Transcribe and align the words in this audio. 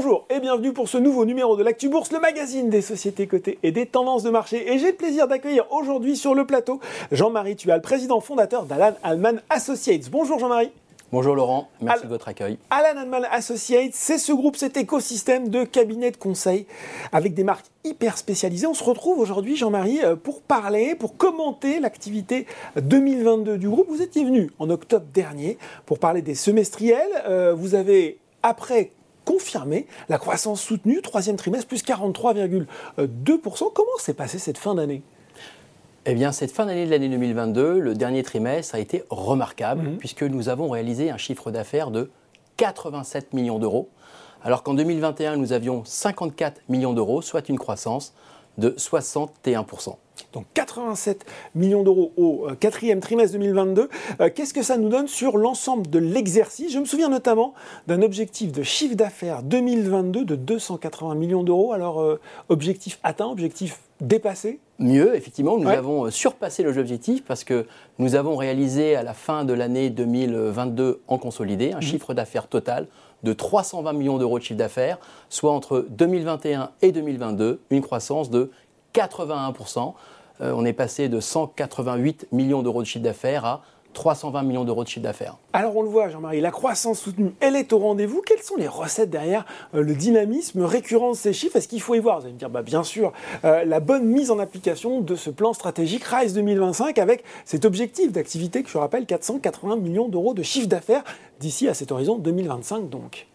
Bonjour 0.00 0.26
et 0.30 0.38
bienvenue 0.38 0.72
pour 0.72 0.88
ce 0.88 0.96
nouveau 0.96 1.24
numéro 1.24 1.56
de 1.56 1.64
l'Actu 1.64 1.88
Bourse, 1.88 2.12
le 2.12 2.20
magazine 2.20 2.70
des 2.70 2.82
sociétés 2.82 3.26
cotées 3.26 3.58
et 3.64 3.72
des 3.72 3.84
tendances 3.84 4.22
de 4.22 4.30
marché. 4.30 4.72
Et 4.72 4.78
j'ai 4.78 4.92
le 4.92 4.96
plaisir 4.96 5.26
d'accueillir 5.26 5.64
aujourd'hui 5.72 6.16
sur 6.16 6.36
le 6.36 6.46
plateau 6.46 6.78
Jean-Marie 7.10 7.56
Tual, 7.56 7.82
président 7.82 8.20
fondateur 8.20 8.64
d'Alan 8.64 8.92
Alman 9.02 9.42
Associates. 9.50 10.08
Bonjour 10.08 10.38
Jean-Marie. 10.38 10.70
Bonjour 11.10 11.34
Laurent, 11.34 11.68
merci 11.80 12.04
de 12.04 12.10
votre 12.10 12.28
accueil. 12.28 12.58
Alan 12.70 13.00
Alman 13.00 13.24
Associates, 13.32 13.90
c'est 13.92 14.18
ce 14.18 14.30
groupe, 14.30 14.54
cet 14.54 14.76
écosystème 14.76 15.48
de 15.48 15.64
cabinets 15.64 16.12
de 16.12 16.16
conseil 16.16 16.66
avec 17.10 17.34
des 17.34 17.42
marques 17.42 17.66
hyper 17.82 18.18
spécialisées. 18.18 18.68
On 18.68 18.74
se 18.74 18.84
retrouve 18.84 19.18
aujourd'hui, 19.18 19.56
Jean-Marie, 19.56 19.98
euh, 20.04 20.14
pour 20.14 20.42
parler, 20.42 20.94
pour 20.94 21.16
commenter 21.16 21.80
l'activité 21.80 22.46
2022 22.80 23.58
du 23.58 23.68
groupe. 23.68 23.88
Vous 23.88 24.00
étiez 24.00 24.24
venu 24.24 24.52
en 24.60 24.70
octobre 24.70 25.06
dernier 25.12 25.58
pour 25.86 25.98
parler 25.98 26.22
des 26.22 26.36
semestriels. 26.36 27.10
Euh, 27.26 27.52
vous 27.52 27.74
avez, 27.74 28.18
après 28.44 28.92
confirmé 29.28 29.86
la 30.08 30.16
croissance 30.16 30.62
soutenue, 30.62 31.02
troisième 31.02 31.36
trimestre, 31.36 31.68
plus 31.68 31.84
43,2%. 31.84 32.66
Comment 33.74 33.98
s'est 33.98 34.14
passée 34.14 34.38
cette 34.38 34.56
fin 34.56 34.74
d'année? 34.74 35.02
Eh 36.06 36.14
bien, 36.14 36.32
cette 36.32 36.50
fin 36.50 36.64
d'année 36.64 36.86
de 36.86 36.90
l'année 36.90 37.10
2022, 37.10 37.78
le 37.78 37.94
dernier 37.94 38.22
trimestre 38.22 38.74
a 38.74 38.78
été 38.78 39.04
remarquable, 39.10 39.82
mhm. 39.82 39.96
puisque 39.98 40.22
nous 40.22 40.48
avons 40.48 40.70
réalisé 40.70 41.10
un 41.10 41.18
chiffre 41.18 41.50
d'affaires 41.50 41.90
de 41.90 42.10
87 42.56 43.34
millions 43.34 43.58
d'euros, 43.58 43.90
alors 44.42 44.62
qu'en 44.62 44.72
2021, 44.72 45.36
nous 45.36 45.52
avions 45.52 45.84
54 45.84 46.62
millions 46.70 46.94
d'euros, 46.94 47.20
soit 47.20 47.50
une 47.50 47.58
croissance 47.58 48.14
de 48.58 48.70
61%. 48.70 49.96
Donc 50.32 50.44
87 50.54 51.24
millions 51.54 51.82
d'euros 51.82 52.12
au 52.16 52.48
euh, 52.48 52.54
quatrième 52.54 53.00
trimestre 53.00 53.32
2022. 53.38 53.88
Euh, 54.20 54.30
qu'est-ce 54.34 54.52
que 54.52 54.62
ça 54.62 54.76
nous 54.76 54.88
donne 54.88 55.08
sur 55.08 55.38
l'ensemble 55.38 55.88
de 55.88 55.98
l'exercice? 55.98 56.72
Je 56.72 56.78
me 56.78 56.84
souviens 56.84 57.08
notamment 57.08 57.54
d'un 57.86 58.02
objectif 58.02 58.52
de 58.52 58.62
chiffre 58.62 58.94
d'affaires 58.94 59.42
2022 59.42 60.24
de 60.24 60.36
280 60.36 61.14
millions 61.14 61.42
d'euros. 61.42 61.72
Alors, 61.72 62.00
euh, 62.00 62.20
objectif 62.48 62.98
atteint, 63.02 63.26
objectif 63.26 63.80
dépassé? 64.00 64.60
Mieux, 64.78 65.16
effectivement, 65.16 65.58
nous 65.58 65.68
avons 65.68 66.08
surpassé 66.10 66.62
l'objectif 66.62 67.24
parce 67.24 67.42
que 67.42 67.66
nous 67.98 68.14
avons 68.14 68.36
réalisé 68.36 68.94
à 68.94 69.02
la 69.02 69.12
fin 69.12 69.44
de 69.44 69.52
l'année 69.52 69.90
2022 69.90 71.00
en 71.08 71.18
consolidé 71.18 71.72
un 71.72 71.76
mhm. 71.76 71.82
chiffre 71.82 72.14
d'affaires 72.14 72.46
total 72.46 72.86
de 73.22 73.32
320 73.32 73.92
millions 73.92 74.18
d'euros 74.18 74.38
de 74.38 74.44
chiffre 74.44 74.58
d'affaires, 74.58 74.98
soit 75.28 75.52
entre 75.52 75.86
2021 75.90 76.70
et 76.82 76.92
2022, 76.92 77.60
une 77.70 77.82
croissance 77.82 78.30
de 78.30 78.50
81%. 78.94 79.94
Euh, 80.40 80.52
on 80.56 80.64
est 80.64 80.72
passé 80.72 81.08
de 81.08 81.20
188 81.20 82.28
millions 82.32 82.62
d'euros 82.62 82.82
de 82.82 82.86
chiffre 82.86 83.04
d'affaires 83.04 83.44
à 83.44 83.62
320 83.92 84.42
millions 84.42 84.64
d'euros 84.64 84.84
de 84.84 84.88
chiffre 84.88 85.04
d'affaires. 85.04 85.36
Alors 85.52 85.76
on 85.76 85.82
le 85.82 85.88
voit, 85.88 86.08
Jean-Marie, 86.08 86.40
la 86.40 86.50
croissance 86.50 87.00
soutenue, 87.00 87.32
elle 87.40 87.56
est 87.56 87.72
au 87.72 87.78
rendez-vous. 87.78 88.22
Quelles 88.24 88.42
sont 88.42 88.56
les 88.56 88.68
recettes 88.68 89.10
derrière 89.10 89.44
euh, 89.74 89.82
le 89.82 89.94
dynamisme 89.94 90.62
récurrent 90.62 91.12
de 91.12 91.16
ces 91.16 91.32
chiffres? 91.32 91.56
Est-ce 91.56 91.68
qu'il 91.68 91.80
faut 91.80 91.94
y 91.94 91.98
voir? 91.98 92.20
Vous 92.20 92.26
allez 92.26 92.34
me 92.34 92.38
dire, 92.38 92.50
bah, 92.50 92.62
bien 92.62 92.84
sûr, 92.84 93.12
euh, 93.44 93.64
la 93.64 93.80
bonne 93.80 94.04
mise 94.04 94.30
en 94.30 94.38
application 94.38 95.00
de 95.00 95.16
ce 95.16 95.30
plan 95.30 95.52
stratégique 95.52 96.04
RISE 96.04 96.34
2025 96.34 96.98
avec 96.98 97.24
cet 97.44 97.64
objectif 97.64 98.12
d'activité 98.12 98.62
que 98.62 98.70
je 98.70 98.78
rappelle, 98.78 99.06
480 99.06 99.76
millions 99.76 100.08
d'euros 100.08 100.34
de 100.34 100.42
chiffre 100.42 100.68
d'affaires 100.68 101.02
d'ici 101.40 101.68
à 101.68 101.74
cet 101.74 101.92
horizon 101.92 102.18
2025 102.18 102.88
donc. 102.88 103.26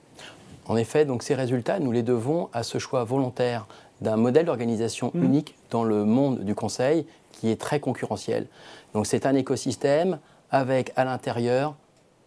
En 0.65 0.77
effet, 0.77 1.05
donc 1.05 1.23
ces 1.23 1.35
résultats, 1.35 1.79
nous 1.79 1.91
les 1.91 2.03
devons 2.03 2.49
à 2.53 2.63
ce 2.63 2.77
choix 2.77 3.03
volontaire 3.03 3.67
d'un 4.01 4.15
modèle 4.15 4.45
d'organisation 4.45 5.11
mmh. 5.13 5.23
unique 5.23 5.55
dans 5.71 5.83
le 5.83 6.05
monde 6.05 6.43
du 6.43 6.55
conseil 6.55 7.05
qui 7.31 7.49
est 7.49 7.59
très 7.59 7.79
concurrentiel. 7.79 8.47
Donc 8.93 9.07
c'est 9.07 9.25
un 9.25 9.35
écosystème 9.35 10.19
avec 10.53 10.93
à 10.95 11.03
l'intérieur 11.03 11.75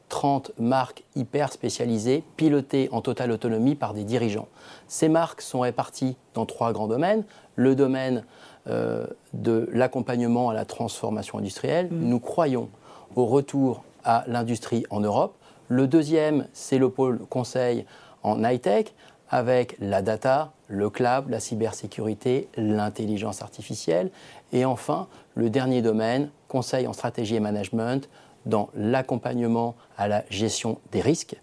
30 0.09 0.53
marques 0.59 1.03
hyper 1.15 1.53
spécialisées, 1.53 2.23
pilotées 2.37 2.89
en 2.93 3.01
totale 3.01 3.31
autonomie 3.31 3.75
par 3.75 3.95
des 3.95 4.05
dirigeants. 4.05 4.49
Ces 4.89 5.09
marques 5.09 5.41
sont 5.41 5.61
réparties 5.61 6.17
dans 6.35 6.45
trois 6.45 6.73
grands 6.73 6.87
domaines. 6.87 7.25
Le 7.55 7.75
domaine 7.75 8.25
euh, 8.69 9.07
de 9.33 9.69
l'accompagnement 9.73 10.51
à 10.51 10.55
la 10.55 10.65
transformation 10.65 11.39
industrielle. 11.39 11.89
Mmh. 11.91 12.05
Nous 12.05 12.21
croyons 12.21 12.69
au 13.15 13.27
retour 13.27 13.85
à 14.05 14.25
l'industrie 14.27 14.85
en 14.91 15.01
Europe. 15.01 15.35
Le 15.69 15.89
deuxième, 15.89 16.47
c'est 16.53 16.79
le 16.79 16.91
pôle 16.91 17.19
conseil 17.29 17.87
en 18.23 18.45
high-tech 18.45 18.87
avec 19.31 19.77
la 19.81 20.03
data, 20.03 20.53
le 20.69 20.91
cloud, 20.91 21.29
la 21.29 21.41
cybersécurité, 21.41 22.49
l'intelligence 22.57 23.43
artificielle. 23.43 24.11
Et 24.53 24.65
enfin, 24.65 25.09
le 25.35 25.51
dernier 25.51 25.83
domaine, 25.83 26.31
conseil 26.49 26.87
en 26.87 26.93
stratégie 26.93 27.37
et 27.37 27.41
management, 27.41 28.09
dans 28.45 28.69
l'accompagnement 28.75 29.75
à 29.99 30.09
la 30.09 30.25
gestion 30.31 30.79
des 30.93 31.01
risques, 31.01 31.37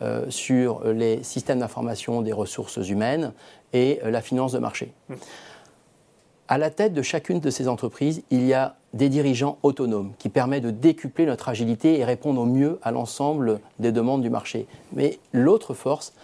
euh, 0.00 0.26
sur 0.30 0.84
les 0.84 1.24
systèmes 1.24 1.58
d'information 1.58 2.22
des 2.22 2.32
ressources 2.32 2.76
humaines 2.76 3.32
et 3.72 3.98
euh, 4.04 4.12
la 4.12 4.20
finance 4.20 4.52
de 4.52 4.58
marché. 4.60 4.92
Mmh. 5.08 5.14
À 6.46 6.56
la 6.56 6.70
tête 6.70 6.94
de 6.94 7.02
chacune 7.02 7.40
de 7.40 7.50
ces 7.50 7.68
entreprises, 7.68 8.22
il 8.30 8.46
y 8.46 8.54
a 8.54 8.76
des 8.94 9.08
dirigeants 9.08 9.58
autonomes 9.62 10.12
qui 10.18 10.28
permettent 10.28 10.62
de 10.62 10.70
décupler 10.70 11.26
notre 11.26 11.48
agilité 11.48 11.98
et 11.98 12.04
répondre 12.04 12.40
au 12.40 12.46
mieux 12.46 12.78
à 12.82 12.90
l'ensemble 12.90 13.60
des 13.80 13.92
demandes 13.92 14.22
du 14.22 14.30
marché. 14.30 14.66
Mais 14.92 15.18
l'autre 15.32 15.74
force, 15.74 16.14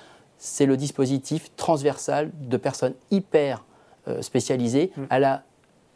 c'est 0.44 0.66
le 0.66 0.76
dispositif 0.76 1.50
transversal 1.56 2.30
de 2.38 2.58
personnes 2.58 2.92
hyper 3.10 3.64
euh, 4.08 4.20
spécialisées 4.20 4.92
mm. 4.94 5.02
à 5.08 5.18
la 5.18 5.42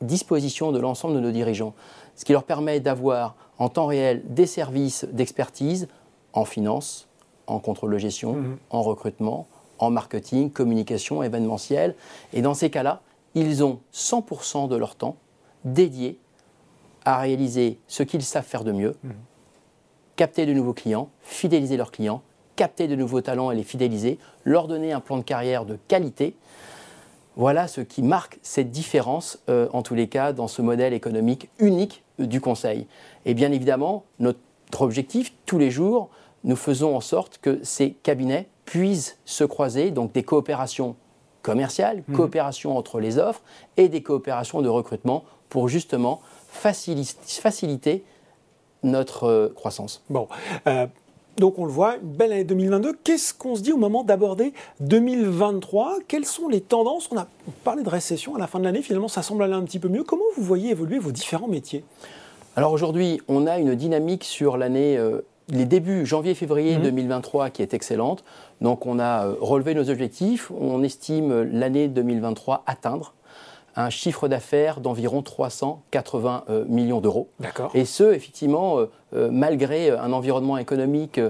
disposition 0.00 0.72
de 0.72 0.78
l'ensemble 0.78 1.14
de 1.16 1.20
nos 1.20 1.32
dirigeants, 1.32 1.74
ce 2.16 2.24
qui 2.24 2.32
leur 2.32 2.44
permet 2.44 2.80
d'avoir 2.80 3.36
en 3.58 3.68
temps 3.68 3.84
réel 3.84 4.22
des 4.24 4.46
services 4.46 5.04
d'expertise 5.12 5.86
en 6.32 6.46
finance, 6.46 7.08
en 7.46 7.58
contrôle 7.58 7.92
de 7.92 7.98
gestion, 7.98 8.36
mm-hmm. 8.36 8.56
en 8.70 8.82
recrutement, 8.82 9.46
en 9.78 9.90
marketing, 9.90 10.50
communication, 10.50 11.22
événementiel. 11.22 11.94
Et 12.32 12.40
dans 12.40 12.54
ces 12.54 12.70
cas-là, 12.70 13.02
ils 13.34 13.62
ont 13.62 13.80
100% 13.92 14.66
de 14.68 14.76
leur 14.76 14.94
temps 14.94 15.16
dédié 15.66 16.18
à 17.04 17.18
réaliser 17.18 17.78
ce 17.86 18.02
qu'ils 18.02 18.22
savent 18.22 18.46
faire 18.46 18.64
de 18.64 18.72
mieux, 18.72 18.96
mm-hmm. 19.04 19.10
capter 20.16 20.46
de 20.46 20.54
nouveaux 20.54 20.72
clients, 20.72 21.10
fidéliser 21.20 21.76
leurs 21.76 21.90
clients 21.90 22.22
capter 22.58 22.88
de 22.88 22.96
nouveaux 22.96 23.20
talents 23.20 23.52
et 23.52 23.54
les 23.54 23.62
fidéliser, 23.62 24.18
leur 24.44 24.66
donner 24.66 24.92
un 24.92 24.98
plan 24.98 25.16
de 25.16 25.22
carrière 25.22 25.64
de 25.64 25.78
qualité. 25.86 26.34
Voilà 27.36 27.68
ce 27.68 27.80
qui 27.80 28.02
marque 28.02 28.40
cette 28.42 28.72
différence, 28.72 29.38
euh, 29.48 29.68
en 29.72 29.82
tous 29.82 29.94
les 29.94 30.08
cas, 30.08 30.32
dans 30.32 30.48
ce 30.48 30.60
modèle 30.60 30.92
économique 30.92 31.50
unique 31.60 32.02
du 32.18 32.40
Conseil. 32.40 32.88
Et 33.26 33.34
bien 33.34 33.52
évidemment, 33.52 34.02
notre 34.18 34.40
objectif, 34.80 35.32
tous 35.46 35.58
les 35.58 35.70
jours, 35.70 36.10
nous 36.42 36.56
faisons 36.56 36.96
en 36.96 37.00
sorte 37.00 37.38
que 37.38 37.60
ces 37.62 37.92
cabinets 37.92 38.48
puissent 38.64 39.18
se 39.24 39.44
croiser, 39.44 39.92
donc 39.92 40.10
des 40.10 40.24
coopérations 40.24 40.96
commerciales, 41.42 42.02
mmh. 42.08 42.16
coopérations 42.16 42.76
entre 42.76 42.98
les 42.98 43.18
offres 43.18 43.42
et 43.76 43.88
des 43.88 44.02
coopérations 44.02 44.62
de 44.62 44.68
recrutement 44.68 45.22
pour 45.48 45.68
justement 45.68 46.20
faciliter 46.48 48.02
notre 48.82 49.24
euh, 49.24 49.48
croissance. 49.54 50.02
Bon, 50.10 50.26
euh, 50.66 50.88
donc 51.38 51.58
on 51.58 51.64
le 51.64 51.70
voit, 51.70 51.96
une 51.96 52.08
belle 52.08 52.32
année 52.32 52.44
2022. 52.44 52.94
Qu'est-ce 53.04 53.32
qu'on 53.34 53.54
se 53.54 53.62
dit 53.62 53.72
au 53.72 53.76
moment 53.76 54.04
d'aborder 54.04 54.52
2023 54.80 55.98
Quelles 56.08 56.24
sont 56.24 56.48
les 56.48 56.60
tendances? 56.60 57.08
On 57.10 57.16
a 57.16 57.26
parlé 57.64 57.82
de 57.82 57.88
récession 57.88 58.34
à 58.34 58.38
la 58.38 58.46
fin 58.46 58.58
de 58.58 58.64
l'année, 58.64 58.82
finalement 58.82 59.08
ça 59.08 59.22
semble 59.22 59.42
aller 59.42 59.54
un 59.54 59.62
petit 59.62 59.78
peu 59.78 59.88
mieux. 59.88 60.04
Comment 60.04 60.24
vous 60.36 60.42
voyez 60.42 60.70
évoluer 60.70 60.98
vos 60.98 61.12
différents 61.12 61.48
métiers? 61.48 61.84
Alors 62.56 62.72
aujourd'hui, 62.72 63.20
on 63.28 63.46
a 63.46 63.58
une 63.58 63.74
dynamique 63.74 64.24
sur 64.24 64.56
l'année... 64.56 64.96
Euh, 64.96 65.20
les 65.50 65.64
débuts 65.64 66.04
janvier-février 66.04 66.76
2023 66.76 67.46
mhm. 67.46 67.50
qui 67.52 67.62
est 67.62 67.72
excellente. 67.72 68.22
Donc 68.60 68.84
on 68.84 68.98
a 68.98 69.24
euh, 69.24 69.34
relevé 69.40 69.74
nos 69.74 69.88
objectifs. 69.88 70.50
On 70.50 70.82
estime 70.82 71.42
l'année 71.42 71.88
2023 71.88 72.64
atteindre 72.66 73.14
un 73.76 73.90
chiffre 73.90 74.28
d'affaires 74.28 74.80
d'environ 74.80 75.22
380 75.22 76.44
euh, 76.50 76.64
millions 76.66 77.00
d'euros. 77.00 77.28
Et 77.74 77.84
ce, 77.84 78.12
effectivement, 78.12 78.78
euh, 78.78 78.90
euh, 79.14 79.28
malgré 79.30 79.90
un 79.90 80.12
environnement 80.12 80.58
économique 80.58 81.20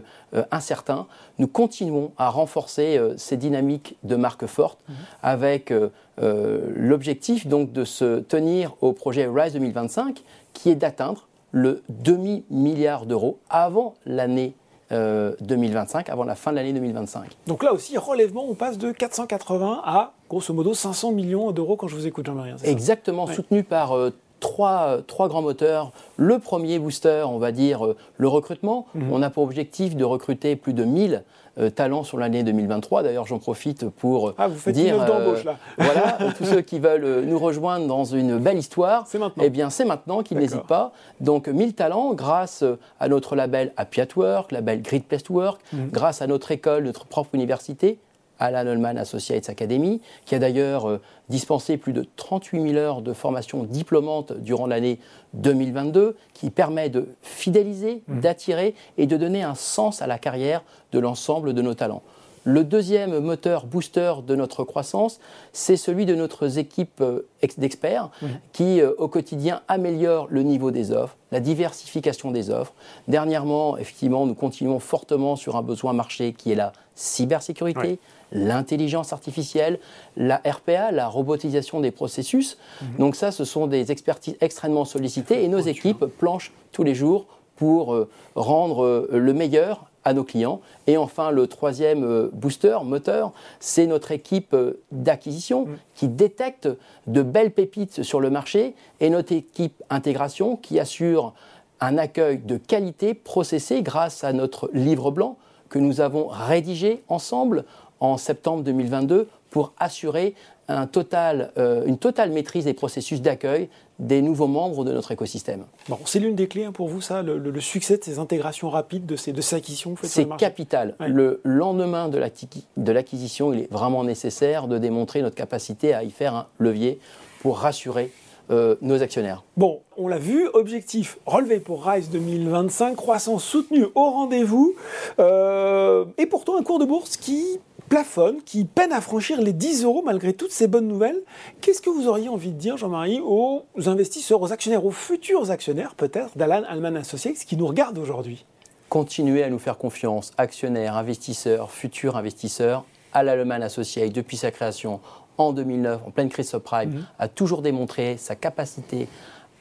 incertain, 0.50 1.06
nous 1.38 1.46
continuons 1.46 2.12
à 2.18 2.30
renforcer 2.30 3.00
ces 3.16 3.36
dynamiques 3.36 3.96
de 4.02 4.16
marque 4.16 4.46
forte 4.46 4.78
mhm. 4.88 4.94
avec 5.22 5.72
l'objectif 6.18 7.46
donc 7.46 7.72
de 7.72 7.84
se 7.84 8.20
tenir 8.20 8.74
au 8.80 8.92
projet 8.92 9.26
RISE 9.26 9.52
2025 9.54 10.22
qui 10.52 10.70
est 10.70 10.74
d'atteindre 10.74 11.28
le 11.52 11.82
demi-milliard 11.88 13.06
d'euros 13.06 13.38
avant 13.48 13.94
l'année 14.04 14.54
2025, 14.90 16.08
avant 16.08 16.24
la 16.24 16.34
fin 16.34 16.50
de 16.50 16.56
l'année 16.56 16.72
2025. 16.72 17.36
Donc 17.46 17.62
là 17.62 17.72
aussi, 17.72 17.96
relèvement, 17.98 18.44
on 18.48 18.54
passe 18.54 18.78
de 18.78 18.92
480 18.92 19.82
à 19.84 20.12
grosso 20.28 20.52
modo 20.54 20.74
500 20.74 21.12
millions 21.12 21.50
d'euros 21.52 21.76
quand 21.76 21.88
je 21.88 21.94
vous 21.94 22.06
écoute, 22.06 22.26
Jean-Marie. 22.26 22.52
Exactement, 22.64 23.26
soutenu 23.26 23.62
par 23.64 23.96
euh, 23.96 24.10
trois, 24.40 24.98
trois, 25.06 25.28
grands 25.28 25.42
moteurs. 25.42 25.92
Le 26.16 26.38
premier 26.38 26.78
booster, 26.78 27.24
on 27.26 27.38
va 27.38 27.52
dire 27.52 27.84
euh, 27.84 27.96
le 28.16 28.28
recrutement. 28.28 28.86
Mhm. 28.94 29.12
On 29.12 29.22
a 29.22 29.30
pour 29.30 29.44
objectif 29.44 29.96
de 29.96 30.04
recruter 30.04 30.56
plus 30.56 30.72
de 30.72 30.84
1000 30.84 31.24
euh, 31.58 31.70
talents 31.70 32.04
sur 32.04 32.18
l'année 32.18 32.42
2023. 32.42 33.02
D'ailleurs, 33.02 33.26
j'en 33.26 33.38
profite 33.38 33.88
pour 33.88 34.34
ah, 34.38 34.48
vous 34.48 34.56
faites 34.56 34.74
dire, 34.74 34.96
une 34.96 35.06
d'embauche 35.06 35.44
là. 35.44 35.56
voilà, 35.78 36.18
tous 36.36 36.44
ceux 36.44 36.60
qui 36.60 36.78
veulent 36.78 37.24
nous 37.24 37.38
rejoindre 37.38 37.86
dans 37.86 38.04
une 38.04 38.38
belle 38.38 38.58
histoire, 38.58 39.06
c'est 39.06 39.18
maintenant. 39.18 39.44
Eh 39.44 39.50
bien, 39.50 39.70
c'est 39.70 39.84
maintenant 39.84 40.22
qu'ils 40.22 40.38
n'hésitent 40.38 40.66
pas. 40.66 40.92
Donc, 41.20 41.48
1000 41.48 41.74
talents 41.74 42.14
grâce 42.14 42.64
à 43.00 43.08
notre 43.08 43.36
label 43.36 43.72
Happy 43.76 44.00
at 44.00 44.08
Work, 44.16 44.52
label 44.52 44.82
Great 44.82 45.04
Place 45.04 45.24
to 45.24 45.34
Work, 45.34 45.60
mhm. 45.72 45.90
grâce 45.90 46.22
à 46.22 46.26
notre 46.26 46.50
école, 46.52 46.84
notre 46.84 47.06
propre 47.06 47.34
université 47.34 47.98
Alan 48.38 48.66
Holman 48.66 48.96
Associates 48.96 49.48
Academy, 49.48 50.00
qui 50.24 50.34
a 50.34 50.38
d'ailleurs 50.38 50.88
euh, 50.88 51.00
dispensé 51.28 51.76
plus 51.76 51.92
de 51.92 52.06
38 52.16 52.62
000 52.62 52.76
heures 52.76 53.02
de 53.02 53.12
formation 53.12 53.64
diplômante 53.64 54.32
durant 54.32 54.66
l'année 54.66 54.98
2022, 55.34 56.16
qui 56.34 56.50
permet 56.50 56.88
de 56.88 57.08
fidéliser, 57.22 58.02
mmh. 58.08 58.20
d'attirer 58.20 58.74
et 58.96 59.06
de 59.06 59.16
donner 59.16 59.42
un 59.42 59.54
sens 59.54 60.02
à 60.02 60.06
la 60.06 60.18
carrière 60.18 60.62
de 60.92 60.98
l'ensemble 60.98 61.54
de 61.54 61.62
nos 61.62 61.74
talents. 61.74 62.02
Le 62.48 62.64
deuxième 62.64 63.18
moteur 63.18 63.66
booster 63.66 64.14
de 64.26 64.34
notre 64.34 64.64
croissance, 64.64 65.20
c'est 65.52 65.76
celui 65.76 66.06
de 66.06 66.14
notre 66.14 66.58
équipe 66.58 67.02
euh, 67.02 67.28
d'experts 67.58 68.08
mmh. 68.22 68.26
qui, 68.54 68.80
euh, 68.80 68.94
au 68.96 69.06
quotidien, 69.06 69.60
améliore 69.68 70.28
le 70.30 70.42
niveau 70.42 70.70
des 70.70 70.90
offres, 70.90 71.14
la 71.30 71.40
diversification 71.40 72.30
des 72.30 72.48
offres. 72.48 72.72
Dernièrement, 73.06 73.76
effectivement, 73.76 74.24
nous 74.24 74.34
continuons 74.34 74.78
fortement 74.78 75.36
sur 75.36 75.56
un 75.56 75.62
besoin 75.62 75.92
marché 75.92 76.32
qui 76.32 76.50
est 76.50 76.54
la 76.54 76.72
cybersécurité, 76.94 77.98
l'intelligence 78.32 79.12
artificielle, 79.12 79.78
la 80.16 80.36
RPA, 80.36 80.90
la 80.90 81.06
robotisation 81.06 81.80
des 81.80 81.90
processus. 81.90 82.56
Mmh. 82.80 82.86
Donc 82.98 83.14
ça, 83.14 83.30
ce 83.30 83.44
sont 83.44 83.66
des 83.66 83.92
expertises 83.92 84.38
extrêmement 84.40 84.86
sollicitées 84.86 85.44
et 85.44 85.48
nos 85.48 85.60
équipes 85.60 86.06
planchent 86.06 86.52
tous 86.72 86.82
les 86.82 86.94
jours 86.94 87.26
pour 87.56 87.92
euh, 87.92 88.08
rendre 88.34 89.06
le 89.12 89.34
meilleur 89.34 89.84
à 90.08 90.14
nos 90.14 90.24
clients. 90.24 90.60
Et 90.86 90.96
enfin, 90.96 91.30
le 91.30 91.46
troisième 91.46 92.02
euh, 92.02 92.30
booster, 92.32 92.78
moteur, 92.82 93.32
c'est 93.60 93.86
notre 93.86 94.10
équipe 94.10 94.54
euh, 94.54 94.80
d'acquisition 94.90 95.66
mm. 95.66 95.76
qui 95.94 96.08
détecte 96.08 96.68
de 97.06 97.22
belles 97.22 97.50
pépites 97.50 98.02
sur 98.02 98.20
le 98.20 98.30
marché 98.30 98.74
et 99.00 99.10
notre 99.10 99.32
équipe 99.32 99.82
intégration 99.90 100.56
qui 100.56 100.80
assure 100.80 101.34
un 101.80 101.98
accueil 101.98 102.38
de 102.38 102.56
qualité 102.56 103.12
processé 103.12 103.82
grâce 103.82 104.24
à 104.24 104.32
notre 104.32 104.70
livre 104.72 105.10
blanc 105.10 105.36
que 105.68 105.78
nous 105.78 106.00
avons 106.00 106.26
rédigé 106.26 107.02
ensemble 107.08 107.64
en 108.00 108.16
septembre 108.16 108.62
2022 108.62 109.28
pour 109.50 109.72
assurer 109.78 110.34
un 110.68 110.86
total, 110.86 111.50
euh, 111.58 111.84
une 111.86 111.98
totale 111.98 112.30
maîtrise 112.30 112.66
des 112.66 112.74
processus 112.74 113.22
d'accueil 113.22 113.68
des 113.98 114.22
nouveaux 114.22 114.46
membres 114.46 114.84
de 114.84 114.92
notre 114.92 115.10
écosystème. 115.10 115.64
Bon, 115.88 115.98
c'est 116.04 116.20
l'une 116.20 116.36
des 116.36 116.46
clés 116.46 116.64
hein, 116.64 116.72
pour 116.72 116.88
vous, 116.88 117.00
ça, 117.00 117.22
le, 117.22 117.60
succès 117.60 117.96
de 117.96 118.04
ces 118.04 118.18
intégrations 118.18 118.70
rapides, 118.70 119.06
de 119.06 119.16
ces, 119.16 119.32
de 119.32 119.40
ces 119.40 119.56
acquisitions 119.56 119.94
C'est 120.02 120.28
capital. 120.36 120.94
Le 121.00 121.40
lendemain 121.42 122.08
de 122.08 122.92
l'acquisition, 122.92 123.52
il 123.52 123.60
est 123.60 123.72
vraiment 123.72 124.04
nécessaire 124.04 124.68
de 124.68 124.78
démontrer 124.78 125.22
notre 125.22 125.34
capacité 125.34 125.94
à 125.94 126.04
y 126.04 126.10
faire 126.10 126.34
un 126.34 126.46
levier 126.58 127.00
pour 127.40 127.58
rassurer 127.58 128.12
euh, 128.50 128.76
nos 128.80 129.02
actionnaires. 129.02 129.44
Bon, 129.58 129.80
on 129.98 130.08
l'a 130.08 130.16
vu, 130.16 130.48
objectif 130.54 131.18
relevé 131.26 131.60
pour 131.60 131.84
Rise 131.84 132.08
2025, 132.08 132.96
croissance 132.96 133.44
soutenue 133.44 133.84
au 133.94 134.10
rendez-vous, 134.10 134.74
euh, 135.18 136.06
et 136.16 136.24
pourtant 136.24 136.56
un 136.56 136.62
cours 136.62 136.78
de 136.78 136.86
bourse 136.86 137.18
qui 137.18 137.58
plafonne, 137.88 138.42
qui 138.42 138.64
peine 138.64 138.92
à 138.92 139.00
franchir 139.00 139.40
les 139.40 139.52
10 139.52 139.84
euros 139.84 140.02
malgré 140.04 140.32
toutes 140.32 140.52
ces 140.52 140.68
bonnes 140.68 140.86
nouvelles. 140.86 141.20
Qu'est-ce 141.60 141.82
que 141.82 141.90
vous 141.90 142.06
auriez 142.06 142.28
envie 142.28 142.52
de 142.52 142.58
dire, 142.58 142.76
Jean-Marie, 142.76 143.20
aux 143.24 143.64
investisseurs, 143.86 144.40
aux 144.40 144.52
actionnaires, 144.52 144.84
aux 144.84 144.90
futurs 144.90 145.50
actionnaires 145.50 145.94
peut-être 145.94 146.36
d'Alan 146.36 146.62
Alman 146.68 146.96
Associates 146.96 147.44
qui 147.46 147.56
nous 147.56 147.66
regardent 147.66 147.98
aujourd'hui? 147.98 148.44
Continuez 148.88 149.42
à 149.42 149.50
nous 149.50 149.58
faire 149.58 149.76
confiance, 149.76 150.32
actionnaires, 150.38 150.96
investisseurs, 150.96 151.70
futurs 151.70 152.16
investisseurs. 152.16 152.84
Alan 153.12 153.32
Alman 153.32 153.62
Associates, 153.62 154.12
depuis 154.12 154.36
sa 154.36 154.50
création 154.50 155.00
en 155.36 155.52
2009, 155.52 156.00
en 156.06 156.10
pleine 156.10 156.28
crise 156.28 156.48
subprime, 156.48 156.90
mhm. 156.90 157.06
a 157.18 157.28
toujours 157.28 157.62
démontré 157.62 158.16
sa 158.16 158.34
capacité 158.34 159.08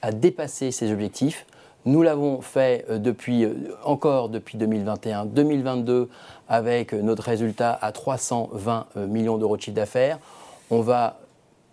à 0.01 0.11
dépasser 0.11 0.71
ses 0.71 0.91
objectifs. 0.91 1.45
Nous 1.85 2.01
l'avons 2.01 2.41
fait 2.41 2.85
euh, 2.89 2.97
depuis, 2.97 3.45
euh, 3.45 3.53
encore 3.85 4.29
depuis 4.29 4.57
2021, 4.57 5.25
2022, 5.25 6.09
avec 6.49 6.91
notre 6.93 7.23
résultat 7.23 7.77
à 7.81 7.91
320 7.91 8.87
euh, 8.97 9.07
millions 9.07 9.37
d'euros 9.37 9.55
de 9.55 9.61
chiffre 9.61 9.75
d'affaires. 9.75 10.19
On 10.69 10.81
va 10.81 11.19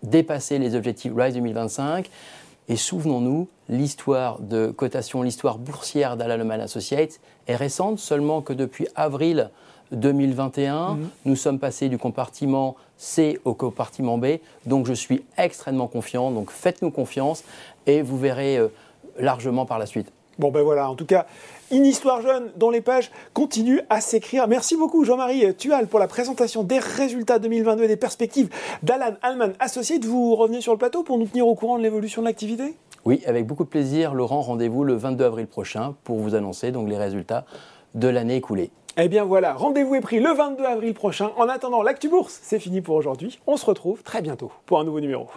dépasser 0.03 0.57
les 0.57 0.75
objectifs 0.75 1.11
RISE 1.15 1.33
2025. 1.33 2.09
Et 2.67 2.77
souvenons-nous, 2.77 3.47
l'histoire 3.67 4.39
de 4.39 4.67
cotation, 4.67 5.21
l'histoire 5.21 5.57
boursière 5.57 6.17
d'Alaloman 6.17 6.61
Associates 6.61 7.19
est 7.47 7.55
récente, 7.55 7.99
seulement 7.99 8.41
que 8.41 8.53
depuis 8.53 8.87
avril 8.95 9.49
2021, 9.91 10.93
mhm. 10.93 11.09
nous 11.25 11.35
sommes 11.35 11.59
passés 11.59 11.89
du 11.89 11.97
compartiment 11.97 12.75
C 12.97 13.39
au 13.43 13.53
compartiment 13.53 14.17
B. 14.17 14.37
Donc 14.65 14.87
je 14.87 14.93
suis 14.93 15.25
extrêmement 15.37 15.87
confiant. 15.87 16.31
Donc 16.31 16.49
faites-nous 16.49 16.89
confiance 16.89 17.43
et 17.85 18.01
vous 18.01 18.17
verrez 18.17 18.59
largement 19.17 19.65
par 19.65 19.79
la 19.79 19.85
suite. 19.85 20.11
Bon 20.37 20.51
ben 20.51 20.63
voilà, 20.63 20.89
en 20.89 20.95
tout 20.95 21.05
cas, 21.05 21.27
une 21.71 21.85
histoire 21.85 22.21
jeune 22.21 22.51
dont 22.57 22.69
les 22.69 22.81
pages 22.81 23.09
continuent 23.33 23.79
à 23.89 24.01
s'écrire. 24.01 24.47
Merci 24.49 24.75
beaucoup 24.75 25.05
Jean-Marie 25.05 25.55
Tual 25.55 25.87
pour 25.87 25.97
la 25.97 26.07
présentation 26.07 26.63
des 26.63 26.79
résultats 26.79 27.39
2022 27.39 27.83
et 27.83 27.87
des 27.87 27.95
perspectives 27.95 28.49
d'Alan 28.83 29.15
Alman 29.21 29.53
Associé. 29.59 29.97
Vous 29.99 30.35
revenez 30.35 30.59
sur 30.59 30.73
le 30.73 30.77
plateau 30.77 31.03
pour 31.03 31.17
nous 31.17 31.25
tenir 31.25 31.47
au 31.47 31.55
courant 31.55 31.77
de 31.77 31.83
l'évolution 31.83 32.21
de 32.21 32.27
l'activité? 32.27 32.75
Oui, 33.05 33.21
avec 33.25 33.47
beaucoup 33.47 33.63
de 33.63 33.69
plaisir. 33.69 34.13
Laurent, 34.13 34.41
rendez-vous 34.41 34.83
le 34.83 34.95
22 34.95 35.23
avril 35.23 35.47
prochain 35.47 35.95
pour 36.03 36.17
vous 36.17 36.35
annoncer 36.35 36.71
donc 36.71 36.89
les 36.89 36.97
résultats 36.97 37.45
de 37.93 38.09
l'année 38.09 38.35
écoulée. 38.35 38.71
Eh 38.97 39.07
bien 39.07 39.23
voilà, 39.23 39.53
rendez-vous 39.53 39.95
est 39.95 40.01
pris 40.01 40.19
le 40.19 40.33
22 40.33 40.63
avril 40.63 40.93
prochain. 40.93 41.31
En 41.37 41.47
attendant, 41.47 41.81
l'actu 41.81 42.09
bourse, 42.09 42.39
c'est 42.41 42.59
fini 42.59 42.81
pour 42.81 42.95
aujourd'hui. 42.95 43.39
On 43.47 43.57
se 43.57 43.65
retrouve 43.65 44.03
très 44.03 44.21
bientôt 44.21 44.51
pour 44.65 44.79
un 44.79 44.83
nouveau 44.83 44.99
numéro. 44.99 45.27